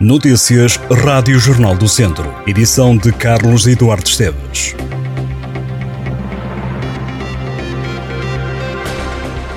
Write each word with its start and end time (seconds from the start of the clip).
Notícias 0.00 0.80
Rádio 1.04 1.38
Jornal 1.38 1.76
do 1.76 1.86
Centro. 1.86 2.34
Edição 2.46 2.96
de 2.96 3.12
Carlos 3.12 3.66
Eduardo 3.66 4.08
Esteves. 4.08 4.74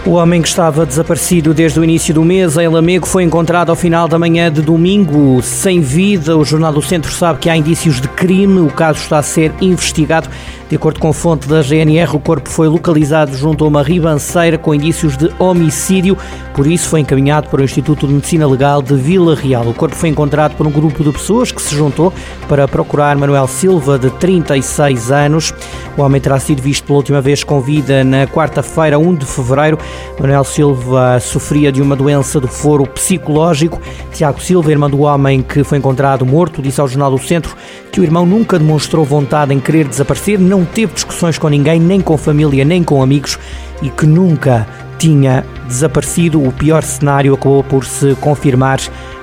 O 0.05 0.09
homem 0.15 0.41
que 0.41 0.49
estava 0.49 0.85
desaparecido 0.85 1.53
desde 1.53 1.79
o 1.79 1.83
início 1.85 2.13
do 2.13 2.25
mês 2.25 2.57
em 2.57 2.67
Lamego 2.67 3.07
foi 3.07 3.23
encontrado 3.23 3.69
ao 3.69 3.75
final 3.77 4.05
da 4.05 4.19
manhã 4.19 4.51
de 4.51 4.61
domingo, 4.61 5.41
sem 5.41 5.79
vida. 5.79 6.35
O 6.35 6.43
Jornal 6.43 6.73
do 6.73 6.81
Centro 6.81 7.09
sabe 7.09 7.39
que 7.39 7.49
há 7.49 7.55
indícios 7.55 8.01
de 8.01 8.09
crime. 8.09 8.59
O 8.59 8.67
caso 8.67 8.99
está 8.99 9.19
a 9.19 9.23
ser 9.23 9.53
investigado. 9.61 10.29
De 10.73 10.77
acordo 10.77 10.99
com 10.99 11.13
fonte 11.13 11.47
da 11.47 11.61
GNR, 11.61 12.15
o 12.15 12.19
corpo 12.19 12.49
foi 12.49 12.67
localizado 12.67 13.37
junto 13.37 13.63
a 13.63 13.67
uma 13.67 13.83
ribanceira 13.83 14.57
com 14.57 14.73
indícios 14.73 15.15
de 15.15 15.29
homicídio, 15.37 16.17
por 16.55 16.65
isso 16.65 16.89
foi 16.89 17.01
encaminhado 17.01 17.47
para 17.47 17.61
o 17.61 17.63
Instituto 17.63 18.07
de 18.07 18.13
Medicina 18.15 18.47
Legal 18.47 18.81
de 18.81 18.95
Vila 18.95 19.35
Real. 19.35 19.67
O 19.67 19.73
corpo 19.75 19.95
foi 19.95 20.09
encontrado 20.09 20.55
por 20.55 20.65
um 20.65 20.71
grupo 20.71 21.03
de 21.03 21.11
pessoas 21.11 21.51
que 21.51 21.61
se 21.61 21.75
juntou 21.75 22.11
para 22.47 22.67
procurar 22.67 23.15
Manuel 23.15 23.47
Silva, 23.47 23.99
de 23.99 24.09
36 24.09 25.11
anos. 25.11 25.53
O 25.95 26.01
homem 26.01 26.19
terá 26.19 26.39
sido 26.39 26.59
visto 26.59 26.85
pela 26.85 26.97
última 26.97 27.21
vez 27.21 27.43
com 27.43 27.61
vida 27.61 28.03
na 28.03 28.25
quarta-feira, 28.25 28.97
1 28.97 29.13
de 29.13 29.25
fevereiro. 29.27 29.77
Manuel 30.19 30.43
Silva 30.43 31.19
sofria 31.19 31.71
de 31.71 31.83
uma 31.83 31.95
doença 31.95 32.39
do 32.39 32.47
foro 32.47 32.87
psicológico. 32.87 33.79
Tiago 34.11 34.41
Silva, 34.41 34.71
irmão 34.71 34.89
do 34.89 35.01
homem 35.01 35.43
que 35.43 35.63
foi 35.63 35.77
encontrado 35.77 36.25
morto, 36.25 36.63
disse 36.63 36.81
ao 36.81 36.87
Jornal 36.87 37.11
do 37.11 37.19
Centro 37.19 37.55
que 37.91 37.99
o 37.99 38.03
irmão 38.03 38.25
nunca 38.25 38.57
demonstrou 38.57 39.05
vontade 39.05 39.53
em 39.53 39.59
querer 39.59 39.87
desaparecer, 39.87 40.39
não 40.39 40.62
teve 40.65 40.93
discussões 40.93 41.37
com 41.37 41.47
ninguém, 41.47 41.79
nem 41.79 42.01
com 42.01 42.17
família, 42.17 42.63
nem 42.63 42.83
com 42.83 43.01
amigos 43.01 43.37
e 43.81 43.89
que 43.89 44.05
nunca 44.05 44.67
tinha 44.97 45.45
desaparecido. 45.67 46.41
O 46.41 46.51
pior 46.51 46.83
cenário 46.83 47.33
acabou 47.33 47.63
por 47.63 47.85
se 47.85 48.15
confirmar. 48.15 48.79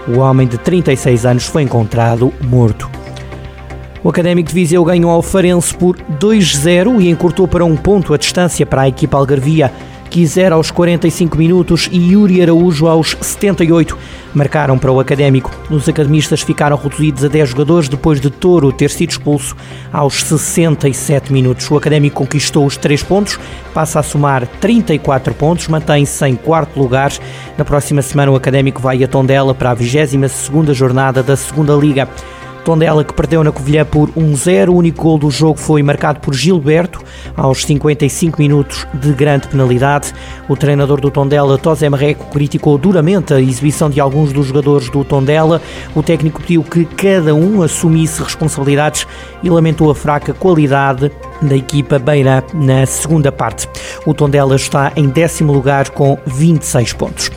O 0.09 0.19
homem 0.19 0.47
de 0.47 0.59
36 0.59 1.27
anos 1.27 1.47
foi 1.47 1.63
encontrado 1.63 2.33
morto. 2.41 2.91
O 4.03 4.09
Académico 4.09 4.49
de 4.49 4.55
Viseu 4.55 4.83
ganhou 4.83 5.11
ao 5.11 5.21
Farense 5.21 5.75
por 5.75 5.97
2-0 6.19 7.01
e 7.01 7.11
encurtou 7.11 7.47
para 7.47 7.65
um 7.65 7.77
ponto 7.77 8.15
a 8.15 8.17
distância 8.17 8.65
para 8.65 8.83
a 8.83 8.89
equipa 8.89 9.19
algarvia. 9.19 9.71
Quiser 10.11 10.53
aos 10.53 10.73
45 10.73 11.39
minutos 11.39 11.89
e 11.93 12.13
Yuri 12.13 12.43
Araújo 12.43 12.89
aos 12.89 13.17
78 13.21 13.97
marcaram 14.35 14.77
para 14.77 14.91
o 14.91 14.99
Académico. 14.99 15.53
Os 15.71 15.89
academistas 15.89 16.43
ficaram 16.43 16.77
reduzidos 16.77 17.25
a 17.25 17.29
10 17.29 17.51
jogadores 17.51 17.89
depois 17.89 18.21
de 18.21 18.29
Toro 18.29 18.73
ter 18.73 18.91
sido 18.91 19.11
expulso 19.11 19.57
aos 19.93 20.25
67 20.25 21.33
minutos. 21.33 21.71
O 21.71 21.77
Académico 21.77 22.17
conquistou 22.17 22.67
os 22.67 22.77
3 22.77 23.05
pontos, 23.05 23.39
passa 23.73 24.01
a 24.01 24.03
somar 24.03 24.49
34 24.61 25.33
pontos, 25.33 25.69
mantém-se 25.69 26.27
em 26.27 26.35
quarto 26.35 26.77
lugar. 26.77 27.13
Na 27.57 27.65
próxima 27.65 28.03
semana 28.03 28.33
o 28.33 28.37
Académico 28.37 28.83
vai 28.83 29.05
a 29.05 29.09
Tondela 29.09 29.55
para 29.55 29.71
a 29.71 29.77
22ª 29.77 30.75
jornada 30.75 31.23
da 31.23 31.37
Segunda 31.37 31.75
Liga. 31.75 32.09
Tondela 32.71 33.03
que 33.03 33.13
perdeu 33.13 33.43
na 33.43 33.51
Covilhã 33.51 33.85
por 33.85 34.11
1-0. 34.11 34.69
O 34.69 34.77
único 34.77 35.03
gol 35.03 35.19
do 35.19 35.29
jogo 35.29 35.59
foi 35.59 35.83
marcado 35.83 36.21
por 36.21 36.33
Gilberto 36.33 37.03
aos 37.37 37.65
55 37.65 38.41
minutos 38.41 38.87
de 38.95 39.13
grande 39.13 39.49
penalidade. 39.49 40.15
O 40.49 40.57
treinador 40.57 41.01
do 41.01 41.11
Tondela, 41.11 41.59
Tosé 41.59 41.89
Marreco, 41.89 42.31
criticou 42.31 42.79
duramente 42.79 43.35
a 43.35 43.41
exibição 43.41 43.91
de 43.91 43.99
alguns 43.99 44.33
dos 44.33 44.47
jogadores 44.47 44.89
do 44.89 45.03
Tondela. 45.03 45.61
O 45.97 46.01
técnico 46.01 46.41
pediu 46.41 46.63
que 46.63 46.85
cada 46.85 47.35
um 47.35 47.61
assumisse 47.61 48.23
responsabilidades 48.23 49.05
e 49.43 49.51
lamentou 49.51 49.91
a 49.91 49.95
fraca 49.95 50.33
qualidade 50.33 51.11
da 51.43 51.57
equipa 51.57 51.99
beira 51.99 52.45
na 52.55 52.87
segunda 52.87 53.33
parte. 53.33 53.69
O 54.07 54.15
Tondela 54.15 54.55
está 54.55 54.93
em 54.95 55.09
décimo 55.09 55.53
lugar 55.53 55.91
com 55.91 56.17
26 56.25 56.93
pontos. 56.93 57.33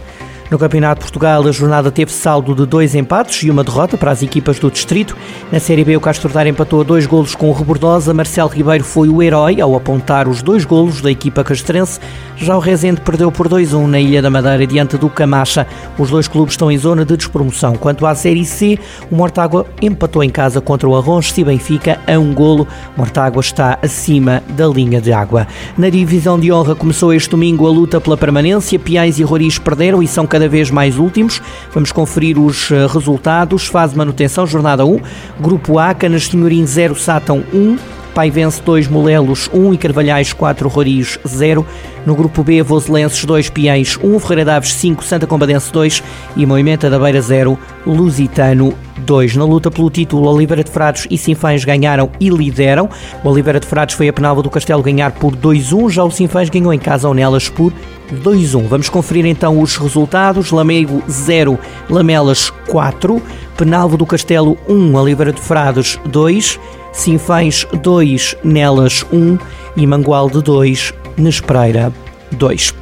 No 0.54 0.60
Campeonato 0.60 1.00
de 1.00 1.06
Portugal, 1.06 1.48
a 1.48 1.52
jornada 1.52 1.90
teve 1.90 2.12
saldo 2.12 2.54
de 2.54 2.68
dois 2.68 2.94
empates 2.94 3.42
e 3.42 3.50
uma 3.50 3.64
derrota 3.64 3.98
para 3.98 4.12
as 4.12 4.22
equipas 4.22 4.60
do 4.60 4.70
Distrito. 4.70 5.18
Na 5.52 5.60
Série 5.60 5.84
B, 5.84 5.98
o 5.98 6.00
Castro 6.00 6.32
Daire 6.32 6.52
empatou 6.52 6.82
a 6.82 6.84
dois 6.84 7.08
golos 7.08 7.34
com 7.34 7.50
o 7.50 7.54
Rebordosa. 7.54 8.14
Marcelo 8.14 8.50
Ribeiro 8.50 8.84
foi 8.84 9.10
o 9.10 9.24
herói 9.24 9.60
ao 9.60 9.76
apontar 9.76 10.28
os 10.28 10.44
dois 10.44 10.64
golos 10.64 11.02
da 11.02 11.10
equipa 11.10 11.44
castrense. 11.44 12.00
Já 12.38 12.56
o 12.56 12.60
Rezende 12.60 13.02
perdeu 13.02 13.32
por 13.32 13.50
2-1 13.50 13.88
na 13.88 14.00
Ilha 14.00 14.22
da 14.22 14.30
Madeira 14.30 14.68
diante 14.68 14.96
do 14.96 15.10
Camacha. 15.10 15.66
Os 15.98 16.12
dois 16.12 16.28
clubes 16.28 16.54
estão 16.54 16.72
em 16.72 16.78
zona 16.78 17.04
de 17.04 17.18
despromoção. 17.18 17.76
Quanto 17.76 18.06
à 18.06 18.14
Série 18.14 18.46
C, 18.46 18.78
o 19.10 19.16
Mortágua 19.16 19.66
empatou 19.82 20.24
em 20.24 20.30
casa 20.30 20.62
contra 20.62 20.88
o 20.88 20.96
Arronches 20.96 21.36
e 21.36 21.44
Benfica 21.44 22.00
a 22.06 22.20
um 22.20 22.32
golo. 22.32 22.68
Mortágua 22.96 23.40
está 23.40 23.80
acima 23.82 24.44
da 24.50 24.68
linha 24.68 25.02
de 25.02 25.12
água. 25.12 25.48
Na 25.76 25.90
divisão 25.90 26.40
de 26.40 26.52
honra 26.52 26.76
começou 26.76 27.12
este 27.12 27.32
domingo 27.32 27.66
a 27.66 27.72
luta 27.72 28.00
pela 28.00 28.16
permanência. 28.16 28.78
Piais 28.78 29.18
e 29.18 29.24
Roriz 29.24 29.58
perderam 29.58 30.04
e 30.04 30.08
são 30.08 30.28
cada 30.28 30.43
vez 30.48 30.70
mais 30.72 30.98
últimos. 30.98 31.42
Vamos 31.72 31.92
conferir 31.92 32.40
os 32.40 32.72
eh, 32.72 32.88
resultados. 32.88 33.68
Fase 33.68 33.98
manutenção, 33.98 34.46
jornada 34.46 34.86
1. 34.86 35.00
Grupo 35.40 35.80
A, 35.80 35.94
Canas 35.94 36.28
Senhorim 36.28 36.66
0, 36.66 36.96
Sátão 36.96 37.44
1. 37.54 37.78
Paivense 38.14 38.62
2, 38.62 38.88
Molelos 38.88 39.50
1 39.52 39.74
e 39.74 39.78
Carvalhais 39.78 40.34
4, 40.34 40.70
Roriz 40.70 41.20
0. 41.28 41.66
No 42.06 42.16
grupo 42.16 42.44
B, 42.44 42.62
Voselenses 42.62 43.26
2, 43.26 43.50
Piães 43.50 43.98
1, 44.02 44.20
Ferreira 44.20 44.46
Daves 44.46 44.74
5, 44.74 45.04
Santa 45.04 45.26
Combadense 45.26 45.72
2 45.72 46.04
e 46.36 46.46
Moimenta 46.46 46.90
da 46.90 47.00
Beira 47.00 47.22
0, 47.22 47.58
Lusitano 47.86 48.74
2. 49.04 49.36
Na 49.36 49.46
luta 49.46 49.70
pelo 49.70 49.90
título, 49.90 50.28
Oliveira 50.28 50.64
de 50.64 50.72
Frades 50.72 51.08
e 51.10 51.18
Sinfães 51.18 51.64
ganharam 51.64 52.10
e 52.20 52.30
lideram. 52.30 52.90
O 53.24 53.30
Oliveira 53.30 53.60
de 53.60 53.68
Frades 53.68 53.96
foi 53.96 54.08
a 54.08 54.14
Penalva 54.14 54.42
do 54.42 54.50
Castelo 54.50 54.82
ganhar 54.82 55.12
por 55.12 55.36
2-1, 55.36 55.90
já 55.90 56.04
o 56.04 56.12
Sinfães 56.12 56.50
ganhou 56.50 56.74
em 56.74 56.80
casa 56.80 57.08
ao 57.08 57.14
Nelas 57.14 57.50
por 57.50 57.72
2-1. 58.12 58.68
Vamos 58.68 58.90
conferir 58.90 59.26
então 59.26 59.60
os 59.60 59.78
resultados. 59.78 60.52
Lamego 60.52 61.04
0, 61.10 61.60
Lamelas 61.90 62.50
4, 62.68 63.22
Penalvo 63.58 63.98
do 63.98 64.06
Castelo 64.06 64.58
1, 64.68 64.96
Oliveira 64.96 65.32
de 65.32 65.42
Frades 65.42 66.00
2, 66.06 66.60
Sinfães 66.92 67.68
2, 67.82 68.38
Nelas 68.44 69.06
1 69.12 69.38
e 69.78 69.86
Mangualde 69.86 70.42
2, 70.42 70.94
Nespreira 71.18 71.92
2. 72.32 72.74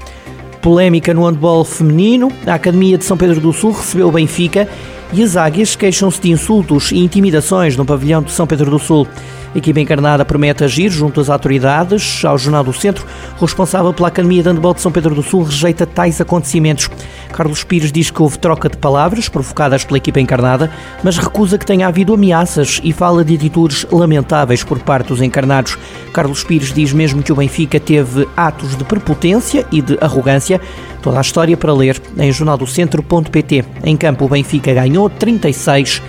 Polémica 0.62 1.14
no 1.14 1.26
handball 1.26 1.66
feminino. 1.66 2.32
A 2.46 2.54
Academia 2.54 2.98
de 2.98 3.04
São 3.04 3.18
Pedro 3.18 3.42
do 3.42 3.52
Sul 3.52 3.72
recebeu 3.72 4.08
o 4.08 4.12
Benfica 4.12 4.68
e 5.14 5.24
as 5.24 5.36
águias 5.36 5.76
queixam-se 5.76 6.22
de 6.22 6.32
insultos 6.32 6.92
e 6.92 6.98
intimidações 7.00 7.76
no 7.76 7.86
pavilhão 7.86 8.22
de 8.22 8.32
São 8.32 8.48
Pedro 8.48 8.72
do 8.72 8.80
Sul. 8.80 9.08
A 9.54 9.58
equipa 9.58 9.82
encarnada 9.82 10.24
promete 10.24 10.64
agir 10.64 10.90
junto 10.90 11.20
às 11.20 11.30
autoridades. 11.30 12.24
Ao 12.24 12.38
Jornal 12.38 12.64
do 12.64 12.72
Centro, 12.72 13.06
responsável 13.40 13.94
pela 13.94 14.08
Academia 14.08 14.42
de 14.42 14.50
Handball 14.50 14.74
de 14.74 14.82
São 14.82 14.92
Pedro 14.92 15.14
do 15.14 15.22
Sul 15.22 15.44
rejeita 15.44 15.86
tais 15.86 16.22
acontecimentos. 16.22 16.90
Carlos 17.34 17.64
Pires 17.64 17.92
diz 17.92 18.10
que 18.10 18.22
houve 18.22 18.40
troca 18.40 18.70
de 18.70 18.78
palavras 18.78 19.28
provocadas 19.28 19.84
pela 19.84 19.98
equipa 19.98 20.20
encarnada, 20.20 20.72
mas 21.04 21.18
recusa 21.18 21.58
que 21.58 21.66
tenha 21.66 21.88
havido 21.88 22.14
ameaças 22.14 22.80
e 22.84 22.94
fala 22.94 23.26
de 23.26 23.36
atitudes 23.36 23.86
lamentáveis 23.92 24.64
por 24.64 24.80
parte 24.80 25.08
dos 25.08 25.22
encarnados. 25.22 25.78
Carlos 26.14 26.44
Pires 26.44 26.74
diz 26.74 26.94
mesmo 26.94 27.22
que 27.22 27.34
o 27.34 27.36
Benfica 27.36 27.80
teve 27.80 28.28
atos 28.38 28.78
de 28.78 28.86
prepotência 28.86 29.66
e 29.72 29.82
de 29.82 29.98
arrogância. 30.00 30.62
Toda 31.02 31.18
a 31.18 31.22
história 31.22 31.58
para 31.58 31.74
ler 31.74 32.02
em 32.18 32.32
jornaldocentro.pt. 32.32 33.66
Em 33.84 33.98
campo, 33.98 34.26
o 34.26 34.30
Benfica 34.30 34.74
ganhou 34.74 35.10
36 35.10 36.02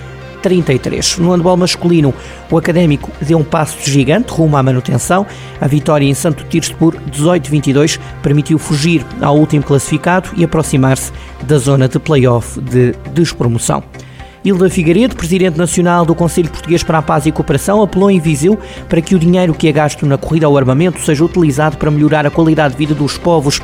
33. 0.42 1.18
No 1.18 1.30
handball 1.30 1.56
masculino, 1.56 2.12
o 2.50 2.58
Académico 2.58 3.10
deu 3.20 3.38
um 3.38 3.44
passo 3.44 3.78
gigante 3.88 4.32
rumo 4.32 4.56
à 4.56 4.62
manutenção. 4.62 5.26
A 5.60 5.66
vitória 5.66 6.04
em 6.04 6.14
Santo 6.14 6.44
Tirso 6.44 6.74
por 6.76 6.94
18-22 6.94 7.98
permitiu 8.22 8.58
fugir 8.58 9.06
ao 9.20 9.38
último 9.38 9.62
classificado 9.62 10.28
e 10.36 10.44
aproximar-se 10.44 11.12
da 11.44 11.58
zona 11.58 11.88
de 11.88 11.98
play-off 11.98 12.60
de 12.60 12.94
despromoção. 13.14 13.82
Hilda 14.44 14.68
Figueiredo, 14.68 15.14
Presidente 15.14 15.56
Nacional 15.56 16.04
do 16.04 16.16
Conselho 16.16 16.50
Português 16.50 16.82
para 16.82 16.98
a 16.98 17.02
Paz 17.02 17.26
e 17.26 17.32
Cooperação, 17.32 17.80
apelou 17.80 18.10
em 18.10 18.18
Viseu 18.18 18.58
para 18.88 19.00
que 19.00 19.14
o 19.14 19.18
dinheiro 19.18 19.54
que 19.54 19.68
é 19.68 19.72
gasto 19.72 20.04
na 20.04 20.18
corrida 20.18 20.46
ao 20.46 20.56
armamento 20.56 21.00
seja 21.00 21.24
utilizado 21.24 21.76
para 21.76 21.92
melhorar 21.92 22.26
a 22.26 22.30
qualidade 22.30 22.74
de 22.74 22.78
vida 22.78 22.94
dos 22.94 23.16
povos 23.16 23.60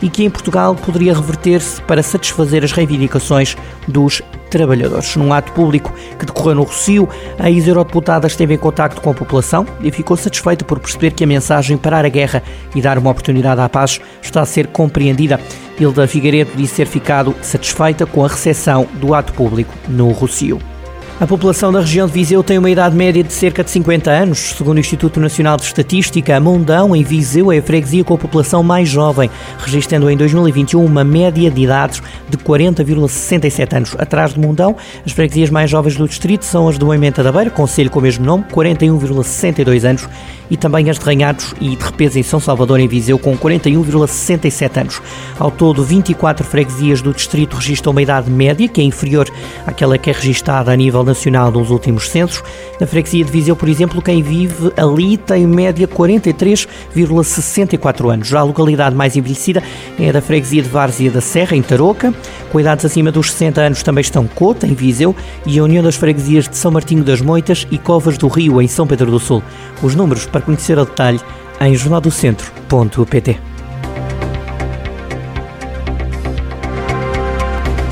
e 0.00 0.08
que 0.08 0.24
em 0.24 0.30
Portugal 0.30 0.74
poderia 0.74 1.14
reverter-se 1.14 1.82
para 1.82 2.02
satisfazer 2.02 2.64
as 2.64 2.72
reivindicações 2.72 3.56
dos 3.86 4.22
trabalhadores. 4.52 5.16
Num 5.16 5.32
ato 5.32 5.52
público 5.52 5.92
que 6.18 6.26
decorreu 6.26 6.54
no 6.54 6.62
Rocio, 6.62 7.08
a 7.38 7.50
ex-eurodeputada 7.50 8.26
esteve 8.26 8.54
em 8.54 8.58
contacto 8.58 9.00
com 9.00 9.10
a 9.10 9.14
população 9.14 9.66
e 9.80 9.90
ficou 9.90 10.16
satisfeita 10.16 10.64
por 10.64 10.78
perceber 10.78 11.12
que 11.12 11.24
a 11.24 11.26
mensagem 11.26 11.76
parar 11.76 12.04
a 12.04 12.08
guerra 12.08 12.42
e 12.74 12.80
dar 12.80 12.98
uma 12.98 13.10
oportunidade 13.10 13.60
à 13.60 13.68
paz 13.68 14.00
está 14.22 14.42
a 14.42 14.46
ser 14.46 14.68
compreendida. 14.68 15.40
Hilda 15.80 16.06
Figueiredo 16.06 16.52
disse 16.54 16.76
ter 16.76 16.86
ficado 16.86 17.34
satisfeita 17.42 18.06
com 18.06 18.24
a 18.24 18.28
recepção 18.28 18.86
do 18.94 19.14
ato 19.14 19.32
público 19.32 19.74
no 19.88 20.10
Rocio. 20.10 20.71
A 21.22 21.26
população 21.32 21.70
da 21.70 21.78
região 21.78 22.08
de 22.08 22.12
Viseu 22.12 22.42
tem 22.42 22.58
uma 22.58 22.68
idade 22.68 22.96
média 22.96 23.22
de 23.22 23.32
cerca 23.32 23.62
de 23.62 23.70
50 23.70 24.10
anos. 24.10 24.54
Segundo 24.58 24.78
o 24.78 24.80
Instituto 24.80 25.20
Nacional 25.20 25.56
de 25.56 25.62
Estatística, 25.62 26.40
Mondão, 26.40 26.96
em 26.96 27.04
Viseu, 27.04 27.52
é 27.52 27.58
a 27.58 27.62
freguesia 27.62 28.02
com 28.02 28.14
a 28.14 28.18
população 28.18 28.60
mais 28.60 28.88
jovem, 28.88 29.30
registrando 29.56 30.10
em 30.10 30.16
2021 30.16 30.84
uma 30.84 31.04
média 31.04 31.48
de 31.48 31.62
idades 31.62 32.02
de 32.28 32.36
40,67 32.36 33.72
anos. 33.72 33.94
Atrás 34.00 34.34
de 34.34 34.40
Mondão, 34.40 34.74
as 35.06 35.12
freguesias 35.12 35.48
mais 35.48 35.70
jovens 35.70 35.94
do 35.94 36.08
distrito 36.08 36.44
são 36.44 36.66
as 36.66 36.76
do 36.76 36.86
Moimenta 36.86 37.22
da 37.22 37.30
Beira, 37.30 37.50
conselho 37.50 37.88
com 37.88 38.00
o 38.00 38.02
mesmo 38.02 38.26
nome, 38.26 38.44
41,62 38.52 39.88
anos, 39.88 40.08
e 40.50 40.56
também 40.56 40.90
as 40.90 40.98
de 40.98 41.04
Ranhados 41.04 41.54
e 41.60 41.76
de 41.76 41.84
Repesa 41.84 42.18
em 42.18 42.24
São 42.24 42.40
Salvador, 42.40 42.80
em 42.80 42.88
Viseu, 42.88 43.16
com 43.16 43.38
41,67 43.38 44.76
anos. 44.76 45.00
Ao 45.38 45.52
todo, 45.52 45.84
24 45.84 46.44
freguesias 46.44 47.00
do 47.00 47.14
distrito 47.14 47.54
registram 47.54 47.92
uma 47.92 48.02
idade 48.02 48.28
média, 48.28 48.66
que 48.66 48.80
é 48.80 48.84
inferior 48.84 49.28
àquela 49.64 49.96
que 49.96 50.10
é 50.10 50.12
registada 50.12 50.72
a 50.72 50.76
nível 50.76 51.11
nacional 51.12 51.50
nos 51.50 51.70
últimos 51.70 52.08
censos. 52.08 52.42
Na 52.80 52.86
freguesia 52.86 53.24
de 53.24 53.30
Viseu, 53.30 53.54
por 53.54 53.68
exemplo, 53.68 54.02
quem 54.02 54.22
vive 54.22 54.72
ali 54.76 55.16
tem 55.16 55.46
média 55.46 55.86
43,64 55.86 58.12
anos. 58.12 58.28
Já 58.28 58.40
a 58.40 58.44
localidade 58.44 58.96
mais 58.96 59.16
envelhecida 59.16 59.62
é 59.98 60.12
da 60.12 60.20
freguesia 60.20 60.62
de 60.62 60.68
Várzea 60.68 61.10
da 61.10 61.20
Serra, 61.20 61.56
em 61.56 61.62
Tarouca. 61.62 62.12
Com 62.50 62.58
idades 62.58 62.84
acima 62.84 63.12
dos 63.12 63.30
60 63.30 63.60
anos 63.60 63.82
também 63.82 64.02
estão 64.02 64.26
Cota, 64.26 64.66
em 64.66 64.74
Viseu, 64.74 65.14
e 65.46 65.58
a 65.58 65.62
União 65.62 65.82
das 65.82 65.96
Freguesias 65.96 66.48
de 66.48 66.56
São 66.56 66.70
Martinho 66.70 67.04
das 67.04 67.20
Moitas 67.20 67.66
e 67.70 67.78
Covas 67.78 68.18
do 68.18 68.28
Rio, 68.28 68.60
em 68.60 68.68
São 68.68 68.86
Pedro 68.86 69.10
do 69.10 69.18
Sul. 69.18 69.42
Os 69.82 69.94
números 69.94 70.26
para 70.26 70.40
conhecer 70.40 70.78
a 70.78 70.84
detalhe 70.84 71.20
em 71.60 71.74
jornaldocentro.pt. 71.74 73.51